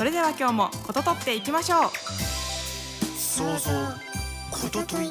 [0.00, 1.90] それでは今日もこととっていきましょう
[3.18, 3.70] 想像
[4.50, 5.10] こととい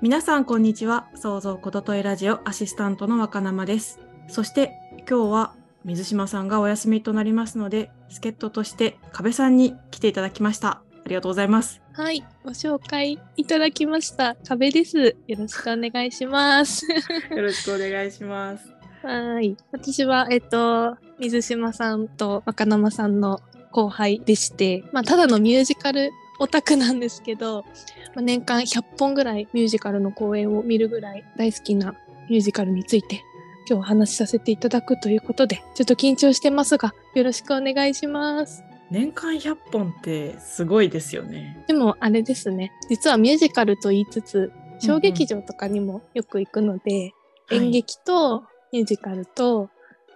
[0.00, 4.72] 皆さんこんにちは創造ことといラジオアシスタントの若生ですそして
[5.08, 5.54] 今日は
[5.84, 14.34] 水島さんがお休みとなりますので助っ人として壁さんに来ていただきましたありがとうございますはい、ご紹介いただきました。
[14.48, 15.14] 壁です。
[15.28, 16.86] よろしくお願いします。
[17.30, 19.56] よろしくお願いしますはい。
[19.72, 23.40] 私は、えっと、水島さんと若生さんの
[23.70, 27.64] 後輩でして、まあ、ただのミュージカルオタクなんですけど、
[28.14, 31.94] まあ、年間100本ぐらいミュージカルの公演を見るぐらい大好きな
[32.28, 33.24] ミュージカルについて
[33.68, 38.64] 今日お話しさせていただくということで、ちょっと緊張してますが、よろしくお願いします。
[38.90, 47.12] 年間100本ってすごいですよねでもあれですね、実はミュージカルと言いつつ、小劇場とかにもよく行くので、
[47.50, 49.68] 演劇とミュージカルと、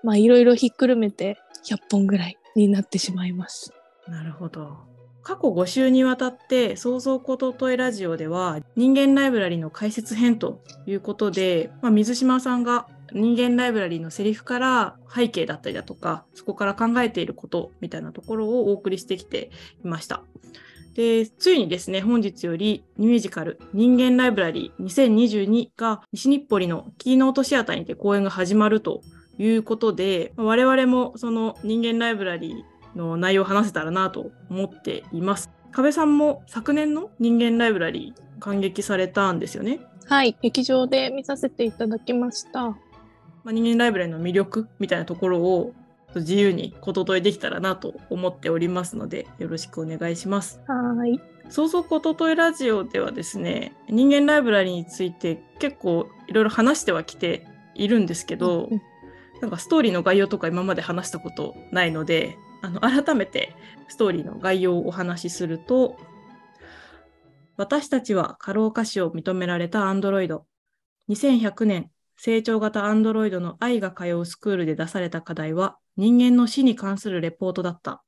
[0.03, 3.73] まあいろいろひっくるめて100本ぐらいになってしまいます。
[4.09, 4.79] なるほど。
[5.23, 19.51] 過去5週にわたって創造こととえラジオでは人間ライブラリの解説編ということで、まあ、水島さんが人間ライブラリのセリフから背景だったりだとかそこから考えていることみたいなところをお送りしてきて
[19.85, 20.23] いました。
[20.97, 29.03] でついにですね本日よりミュージカル「人間ライブラリー2022」が西日暮里のキーノートシアターにて公演が始まると
[29.39, 35.51] いうことで我々もその人間ライブラリーの内容を話せたらなと思っています。
[35.71, 39.81] 壁さんも昨年の人間ライブラリー感激されたんですよね？
[40.07, 42.69] はい、劇場で見させていただきました。
[42.69, 42.77] ま
[43.51, 45.75] あ、人間ライブラリの魅力みたいなところを
[46.21, 50.61] 自由にこととえできたらなと思っておりますのでよろしくお願いします。
[50.67, 51.21] はい。
[51.49, 57.47] そうそうこととえラジオではですね人間ライブラリについて結構いろいろ話してはきて
[57.77, 58.83] いるんですけど、うん
[59.41, 63.55] なんかストーリーの概要とか今まで話したことないのであの改めて
[63.89, 65.97] ストーリーの概要をお話しすると
[67.57, 70.47] 私たちは過労歌詞を認められたアンドロイド
[71.09, 78.03] 2100年成長型アンドロイドの愛が通うスクールで出された課題は人間の死に関するレポートだった。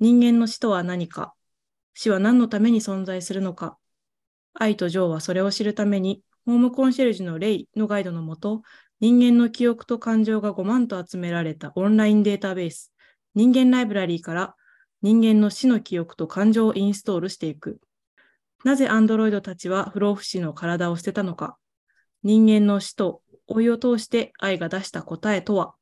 [0.00, 1.34] 人間の死とは何か。
[1.94, 3.78] 死は何のために存在するのか。
[4.54, 8.62] 愛とジョーはそれを知るためにホームコンシェルジュのレイのガイドのもと
[9.00, 12.92] 人間の記憶と感情が5万と集められたオンラインデータベース、
[13.34, 14.54] 人間ライブラリーから
[15.00, 17.80] 人間の死の記憶と感情をインストールしていく。
[18.64, 21.56] なぜアンドロイドたちは不老不死の体を捨てたのか。
[22.22, 25.74] 人間の死と老いを通して愛が出した答えとは。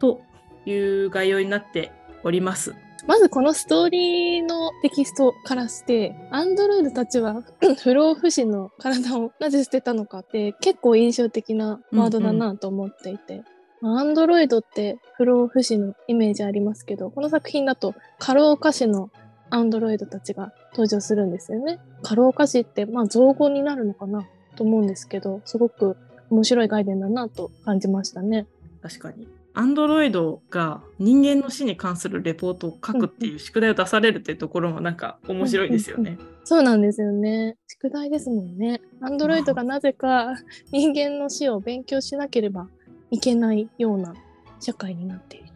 [0.00, 0.20] と
[0.66, 2.74] いう概要になっております。
[3.06, 7.42] まずこのストーリーのテキストからして、アンドロイドたちは
[7.82, 13.42] 不老不死の体をなぜ捨てたのかって結構印象的なワードだなと思っていて、
[13.80, 19.10] まあアンドロイドって不老不死のイメージありますけど、この作品だと過労歌詞の
[19.48, 21.80] アンドロイドたちが登場するんですよね。
[22.02, 25.96] 過労歌詞ってまあ造語になるのかなと思うんですけど、すごく
[26.28, 28.46] 面白い概念だなと感じましたね。
[28.82, 29.26] 確かに。
[29.52, 36.18] アンドロイドが人間の死に関するレポートを書くっていう宿題を出されるっていうところもなんか面白いですよね。
[36.44, 37.56] そうなんですよね。
[37.66, 38.80] 宿題ですもんね。
[39.00, 40.36] アンドロイドがなぜか
[40.72, 42.68] 人間の死を勉強しなければ
[43.10, 44.14] いけないような
[44.60, 45.50] 社会になっている。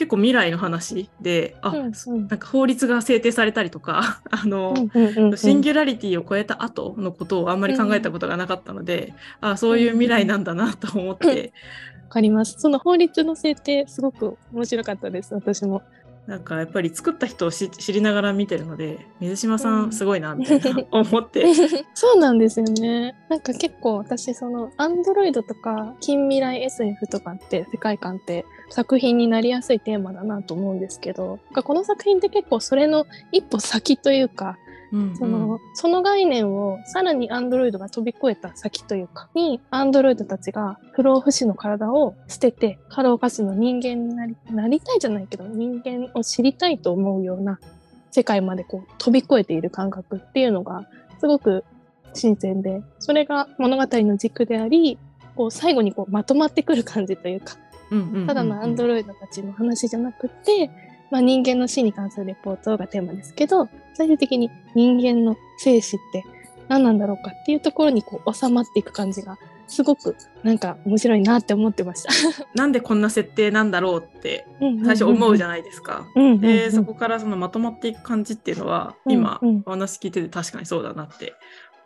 [0.00, 9.12] 結構未来の話で、あ、うんうんなんか法律が制定されたりとか、 あの、うんうんうんうんシンギュラリティを超えた後のことをあんまり考えたことがなかったので、
[9.42, 11.34] あそういう未来なんだなと思って、わ
[12.10, 12.56] かります。
[12.58, 15.34] その法律の制定すごく面白かったです。
[15.34, 15.82] 私も。
[16.26, 21.44] なんかやっぱり作った人を知知りながら見てるので、水島さうんんすごいなみたいな 思って、
[21.94, 23.16] そうなんですよね。
[23.28, 34.56] なんか結構私そのアンドロイドとか近未来 SF とかって世界観って作品になりやすいテーマだなと思うんですけど、なんかこの作品って結構それの一歩先というか、
[34.92, 35.16] うんうん。
[35.16, 47.58] そのその概念をさらにアンドロイドが飛び越えた先というかにアンドロイドたちが不老不死の体を捨てて過労歌手の人間になりなりたいじゃないけど人間を知りたいと思うような
[48.10, 50.86] 世界までこう飛び越えている感覚っていうのが
[51.18, 51.64] すごく
[52.14, 54.98] 新鮮でそれが物語の軸であり
[55.36, 57.56] こう最後にこうまとまってくる感じというか
[58.26, 60.70] ただのアンドロイドたちの話じゃなくて、
[61.10, 66.24] まあ、人間の死に関するレポートがテーマですけど最終的に人間の生死って
[66.68, 69.38] 何なんだろうかっていうところにこう収まっていく感じが
[69.70, 72.12] すごくなんか面白いなって思ってました。
[72.54, 74.46] なんでこんな設定なんだろうって
[74.84, 76.06] 最初思うじゃないですか。
[76.40, 81.34] でそこからそのまとまっていく感じっていうのは、うん今うんお話聞いてて確かにそうだなって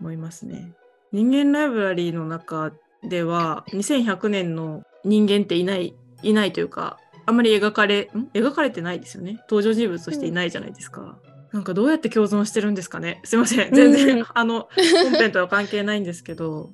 [0.00, 0.72] 思いますね。
[1.12, 2.72] 人間ライブラリーの中
[3.02, 8.28] では2100年の人間っていないいないというかあんまり描かれん？
[8.34, 9.38] 描かれてないですよね。
[9.48, 11.18] 登場人物としていないじゃないですか。
[11.52, 13.20] なんかどうやって共存してるんですかね。
[13.24, 13.72] すいません。
[13.72, 14.68] 全然、うんあの
[15.04, 16.60] 本編とは関係ないんですけど。
[16.62, 16.68] わ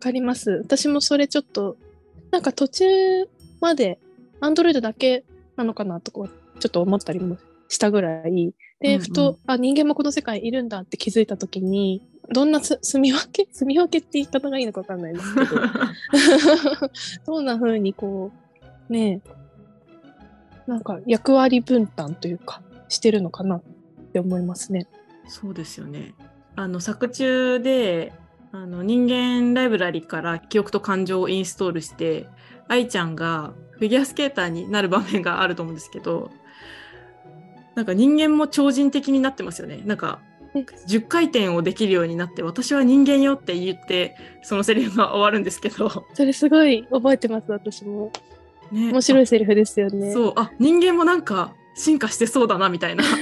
[0.00, 0.50] かります。
[0.62, 1.76] 私もそれちょっと、
[2.30, 2.84] なんか途中
[3.60, 3.98] まで、
[4.40, 5.24] アンドロイドだけ
[5.56, 7.36] なのかなとか、ちょっと思ったりも
[7.68, 8.54] したぐらい。
[8.80, 9.00] で、うんうん。
[9.00, 15.46] ふと、あ、人間もこの世界いるんだって気づいたときに、どんなす 住み分け住み分けって言い方がいいのかわかんないんですけど、
[17.26, 18.49] どんな風にこう、
[18.90, 23.62] ねえ、なんか役割分担というか、してるのかなっ
[24.12, 24.86] て思いますね。
[25.28, 26.14] そうですよね。
[26.56, 28.12] あの作中で
[28.52, 32.26] あの人間ライブラリから記憶と感情をインストールして
[32.66, 36.30] 愛ちゃんがフィギュアスケーターになる場面があると思うんですけど
[37.76, 39.80] なんか人間も超人的になってますよね。
[39.86, 40.20] なんか
[40.52, 48.10] うん10回転をできるようになって私は人間よって言ってそのセリフが終わるんですけど、それすごい覚えてます、私も。
[48.72, 50.12] ね、面白いセリフですよね。
[50.12, 50.32] そう。
[50.36, 53.04] あ人間もなんか進化してそうだなみたいな。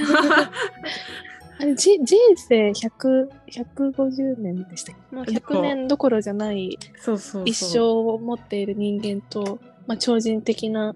[1.61, 5.15] あれじ人生100 150年でしたっけ？
[5.15, 6.77] もう100年どころじゃない
[7.45, 10.95] 一生を持っている人間と、まあ、超人的な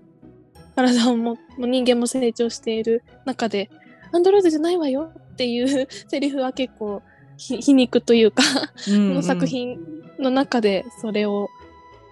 [0.76, 3.70] 体をも人間も成長している中で
[4.14, 7.02] アンドロイドじゃないわよっていう セリフは結構
[7.36, 9.80] ひ皮肉というか、この作品
[10.20, 11.50] の中でそれを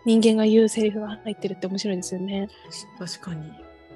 [0.06, 2.50] 人間が言うセリフが入ってるって面白いですよね。
[2.98, 3.52] 確かに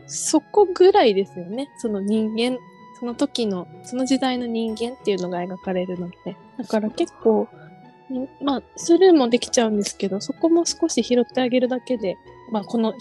[0.07, 1.68] そこぐらいですよね。
[1.78, 2.57] その人間、
[3.00, 6.38] その時の、その時代の人間っていうのが描かれるので。
[6.57, 7.48] だから結構、
[8.12, 12.18] んまあ、スルーもできちゃうんですけど、そこも少し拾ってあげるだけで、
[12.52, 12.94] まあ、この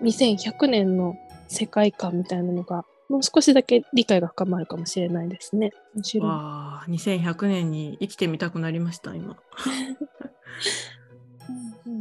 [0.00, 1.16] ひ2100年の
[1.48, 5.72] 世界観みたいなのが、もう少しだけ理解が深まるかもしれないですね。
[5.94, 6.28] 面白い。
[6.28, 9.36] わあ2100年に生きてみたくなりました今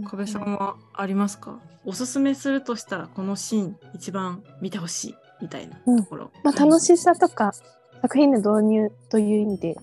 [0.06, 1.60] うんうん小部さんはありますか？
[1.86, 7.54] おすすめするとしたらこのシーン一番見てほしいみたいなところ、まあ、楽しさとか
[8.02, 9.76] 作品の導入という意味で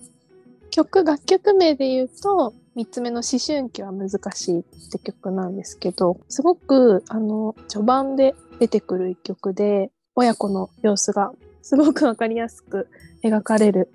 [0.69, 11.31] 曲楽曲名で言うと3つ目の「思春期は難しい」って曲なんですけどすごくあの序盤で出てくる一曲で親子の様子が
[11.61, 12.87] すごくわかりやすく
[13.23, 13.89] 描かれる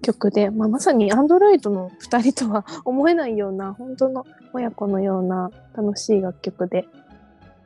[0.00, 6.86] 曲で、まあ、まさにアンドロイドの2人とは 思えないような本当の親子のような楽しい楽曲で、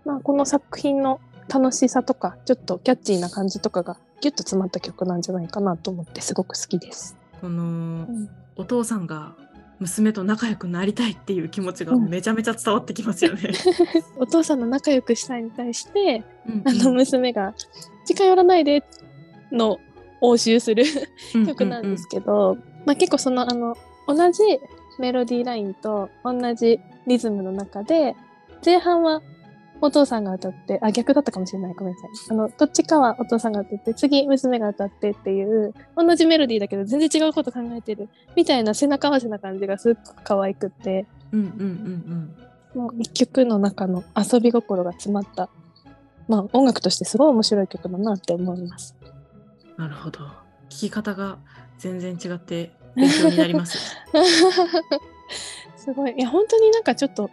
[0.05, 7.17] まあ、この作品の楽しさとかちょっとキャッチーな感じとかがギュッと詰まった曲なんじゃないかなと思ってすごく好きです。
[7.41, 7.67] このう
[8.13, 9.35] んお父さんが
[9.81, 13.53] 娘と仲良くなりたいっていう気持ちがめちゃめちゃ伝わってきますよね。
[14.17, 17.55] お父さんの仲良くしたいに対して、うんあの娘が
[18.07, 18.85] 「近寄らないで」
[19.51, 19.79] の
[20.29, 20.85] 応酬する
[21.35, 22.57] うん 曲なんですけど、
[22.87, 23.77] まあ、結構そのあの
[24.07, 24.43] 同じ
[24.99, 28.17] メロディーラインと同じリズムの中で
[28.65, 29.23] 前半は
[29.81, 31.75] お父さんが歌ってあ逆だったかもしれない。
[31.75, 32.11] ごめんなさい。
[32.31, 42.35] あのどっちかはお父さんが歌って次娘が歌ってっていう同じメロディーだけど全然違うこと考えてるみたいな背中合わせな感じがすっごく可愛くってうんうん
[42.75, 45.49] うんもう一曲の中の遊び心が詰まった
[46.29, 48.97] まあ音楽としてすごい面白い曲だなって思います。
[49.79, 50.33] うんなるほど聴
[50.69, 51.39] き方が
[51.79, 53.97] 全然違って勉強になります。
[55.77, 56.15] すごい。
[56.17, 57.31] いや、本当になんかちょっと、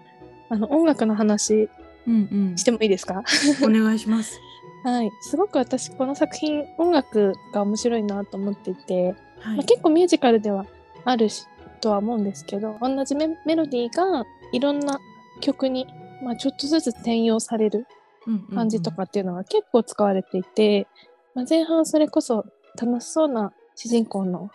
[0.49, 1.69] あの、音楽の話
[2.07, 3.23] うんうんしてもいいですか？
[3.63, 4.39] お願いします。
[4.83, 5.11] はい。
[5.21, 10.65] すごく私、この作品、音楽が面白いなと思っていて、はいまあ、結構ミュージカルでは
[11.05, 11.45] あるし
[11.79, 14.99] とは思うんですけど、同じメメロディーがいろんな
[15.41, 15.85] 曲に、
[16.23, 17.85] まあ、ちょっとずつ転用される
[18.25, 20.87] うんうんうん感じとかっていうのが結構使われていて、
[21.33, 22.45] まあ、前半それこそ
[22.79, 24.49] 楽しそうな主人公の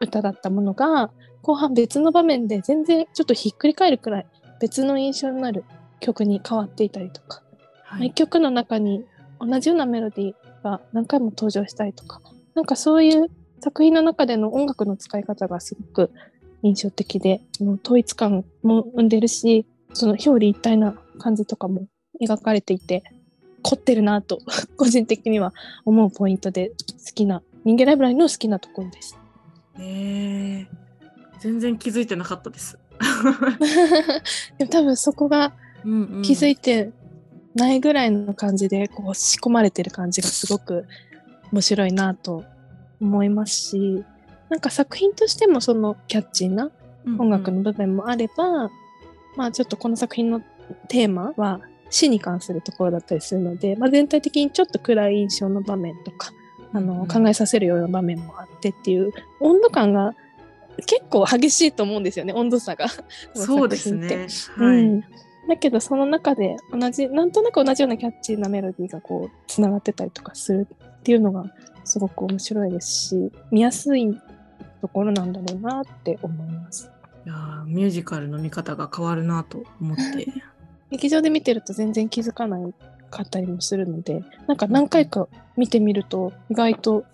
[0.00, 1.10] 歌だったものが
[1.42, 4.26] 後半別の場面で全然ちょっとひっくり返るくらい
[4.60, 5.64] 別の印象になる
[6.00, 7.58] 曲に変わっていたりとか、ま
[7.92, 8.08] あはい。
[8.08, 9.04] 一曲の中に
[9.40, 12.20] 同じようなメロディーが何回も登場したりとか。
[12.54, 13.30] なんかそういう
[13.60, 16.10] 作品の中での音楽の使い方がすごく
[16.62, 17.40] 印象的で
[17.84, 21.86] 統一感も生んでるしその表裏一体な感じとかも
[22.20, 23.04] 描かれていて
[23.66, 24.40] 凝ってるなと
[24.76, 25.52] 個人的には
[25.84, 29.18] 思うポイントで好きな人間ライブラリの好きなところです。
[29.78, 30.66] えー
[31.38, 32.78] 全然気づいてなかったです。
[34.56, 35.52] でも多分そこが
[35.84, 36.90] うんうん気づいて
[37.54, 40.86] ないぐらいの感じでこう仕込まれてる感じがすごく
[41.52, 42.44] 面白いなと
[43.00, 44.04] 思いますし
[44.48, 46.70] なんか作品としてもそのキャッチーな
[47.18, 48.70] 音楽の部分もあれば、
[49.36, 50.40] まあちょっとこの作品の
[50.88, 56.32] テーマは死に関するところだったりするので、まあ、全体的にちょっと暗い印象の場面とか
[56.72, 60.14] あの、うん考えさせるような場面もあってっていう温度感が
[60.86, 62.86] 結構激しいと思うんですよね温度差が。
[63.34, 64.26] そうですね。
[64.56, 64.78] はい。
[64.78, 65.04] うん
[65.48, 71.44] だけどその中で同じなんとなく同じようなキャッチーなメロディーがこうつながってたりとかするっていうのが
[71.84, 74.20] すごく面白いですし見やすい
[74.80, 76.90] ところなんだろうなって思います。
[77.24, 80.26] いやーミュージカルの見方が変わるなと思って。
[80.90, 82.74] 劇場で見てると全然気づかない
[83.10, 87.04] かったりもするのでなんか何回か見てみると意外と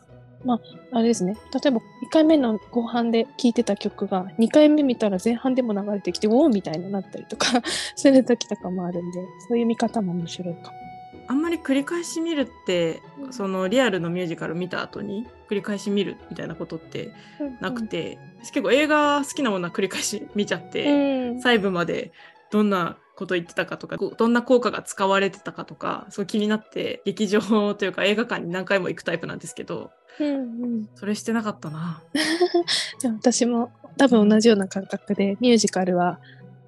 [0.44, 0.60] まあ
[0.98, 1.36] あれですね。
[1.54, 7.62] 例えば1回目の後半で聴いてた曲が2回目見たら前半でも流れてきておおみたいになったりとか
[7.94, 10.78] する時とかもあるんでそういう見方も面白いかも。
[11.28, 13.00] あんまり繰り返し見るって
[13.30, 17.12] そのリアルのミュージカル見た後に繰り返し見るみたいなことって
[17.60, 21.36] なくて、私結構映画好きなものは繰り返し見ちゃって、うん。
[21.36, 22.12] 細部まで
[22.50, 32.02] どんなこと言ってたかとかどんな効果が使われてたかとかそう気になって劇場というか映画館に何回も行くタイプなんですけどうんうんそれしてなかったな。
[33.18, 36.18] 私も多分同じような感覚でミュージカルは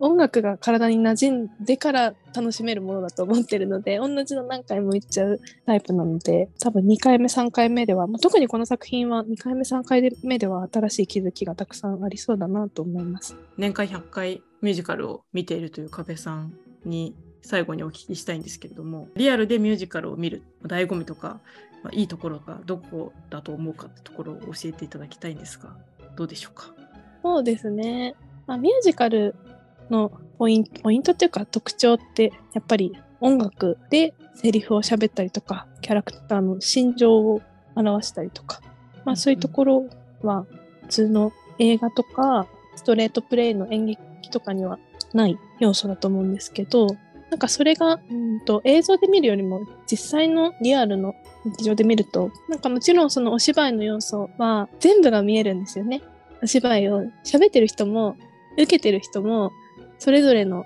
[0.00, 13.36] 音楽が体に馴染んでから楽しめるものだと思ってるので同じの何回も言っちゃうタイプなので多分2回目3回目では、まあ、特にこの作品は2回目3回目では新しい気づきがたくさんありそうだなと思います。
[13.56, 16.54] 年間100回ミュージカルを見ているという壁さん
[16.86, 21.38] に最後にお聞きしたいんですけれどもリアルでミュージカルを見る醍醐味とか、
[21.82, 25.76] まあ、いいところがどこだと思うかってところを教えていただきたいんですが
[26.16, 26.72] どうでしょうか？
[27.22, 28.14] そうですね、
[28.46, 29.34] まあ、ミュージカル
[29.90, 37.42] のポイントポイントっていうか特徴ってやっぱり音楽でセリフを喋ったりとかキャラクターの心情を
[37.76, 38.62] 表したりとか、
[39.04, 39.84] まあ、そういうところ
[40.22, 40.46] は
[40.84, 44.00] 普通の映画とかストレートプレイの演劇
[44.34, 44.80] とかには
[45.12, 46.88] ない要素だと思うんですけど
[47.30, 51.14] なんかそれがうんと映像で見るよりも実際のリアルの
[51.44, 56.02] 劇場で見るとなんかもちろんそのお芝居の要素は全部が見えるんですよね。
[56.42, 58.16] お芝居を喋ってる人も
[58.56, 59.52] 受けてる人も
[59.98, 60.64] それぞれの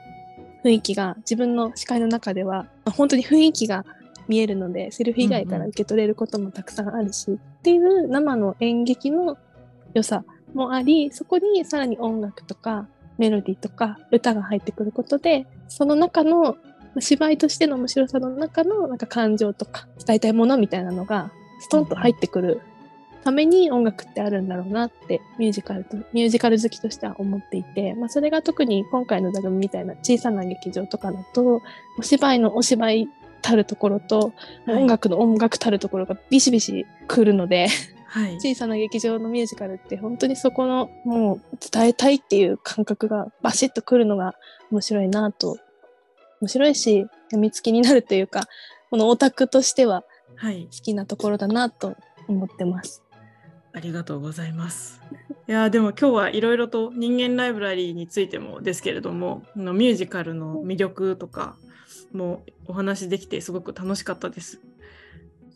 [0.64, 3.84] 雰囲気が自分の視界の中ではまあ本当に雰囲気が
[4.28, 9.38] 見えるのでセリフ以外から受け取れることもたくさんあるし、っていう生の演劇の
[9.94, 12.86] 良さもありそこにさらに音楽とか
[13.18, 16.56] メロディーとか歌が入ってくることでその中の
[17.00, 22.60] 芝居としての面白さの中のなんか感情とか伝えたいものみたいなのがストンと入ってくる
[23.24, 31.60] ために音楽ってあるんだろうなってミュージカルとミュージカル好きとしては思っていて、まあ、それが特に今回の座組みたいな小さな劇場とかだと
[31.98, 33.08] お芝居のお芝居
[33.42, 34.32] たるところと、
[34.66, 34.82] はい。
[34.82, 37.68] 音楽の音楽たるところがビシビシ来るので
[38.10, 44.34] はい、小さな劇場のミュージカルって本当にそこのもう伝えたいっていう感覚がバシッと来るのが
[44.70, 45.58] 面白いなと
[46.40, 48.44] 面白いし病みつきになるというか
[48.90, 50.04] このオタクとしては
[50.40, 51.96] はい、好きなところだなと
[52.28, 53.02] 思ってます。
[53.72, 55.00] ありがとうございます。
[55.48, 61.56] いやーでも今日はいろいろと人間ライブラリーについてもですけれどもあのミュージカルの魅力とか
[62.12, 64.60] もお話できてすごく楽しかったです。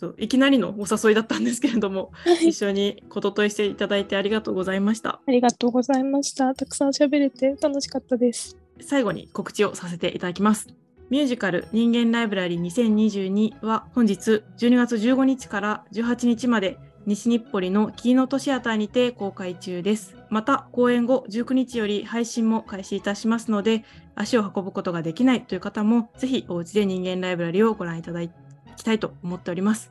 [0.02, 5.20] そういきなりのお誘いだったんですけれども一緒にことといしていただいてありがとうございました。
[5.24, 6.56] ありがとうございました。
[6.56, 8.56] たくさん喋れて楽しかったです。
[8.80, 10.66] 最後に告知をさせていただきます。
[11.08, 20.16] ミュージカル人間ライブラリー2022は本日12月15日から18日まで西日暮里のキーノートシアターにて公開中です。
[20.30, 23.84] また公演後19日より配信も開始いたしますので
[24.16, 28.22] 足を運ぶことができないという方もぜひお家で人間ライブラリーをご覧いただ
[28.76, 29.90] きたいと思っております。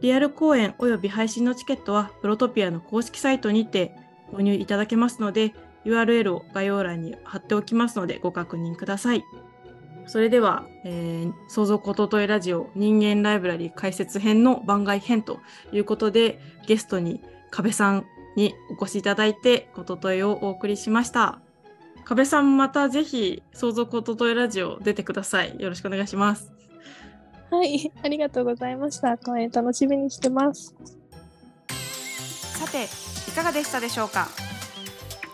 [0.00, 3.94] リアル公演及び配信のチケットはプロトピアの公式サイトにて
[4.32, 9.24] 購入いただけますので URL を概要欄に貼っておきますのでご確認ください。
[10.06, 15.38] それでは、えー、創造こととえラジオ人間ライブラリー解説編の番外編と
[15.72, 21.40] いうことでゲストに壁さんにお越しいただいてこととえをお送りしました。
[22.04, 25.54] 壁さんまたぜひ創造こととえラジオ出てください。
[25.60, 26.59] よろしくお願いします。
[27.50, 29.18] はい、ありがとうございました。
[29.18, 30.74] 公演楽しみにしてます。
[32.58, 32.84] さて
[33.30, 34.28] いかがでしたでしょうか？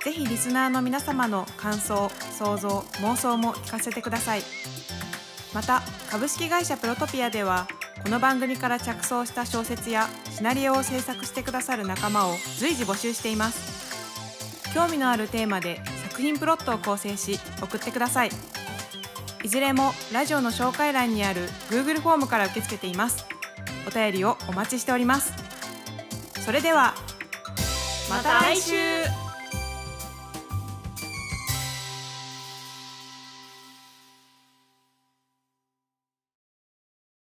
[0.05, 4.43] ぜひリスナーの皆様の感想想像妄想も聞かせてください。
[5.55, 7.67] また株式会社プロトピアでは
[8.03, 14.73] この番組から着想した小説やシナリオを制作してくださる仲間を随時募集しています。
[14.75, 18.31] 興味のあるテーマで作品プロットを構成し送ってください。
[19.47, 23.25] いずれもラジオの紹介欄にある Google フォームから受け付けています。
[23.87, 25.33] お便りをお待ちしております。
[26.45, 26.95] それでは
[28.11, 29.26] また来週。